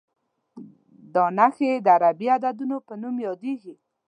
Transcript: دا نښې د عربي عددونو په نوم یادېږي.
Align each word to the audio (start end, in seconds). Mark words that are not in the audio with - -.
دا 1.13 1.25
نښې 1.37 1.71
د 1.85 1.87
عربي 1.95 2.27
عددونو 2.35 2.77
په 2.87 2.93
نوم 3.01 3.15
یادېږي. 3.27 3.75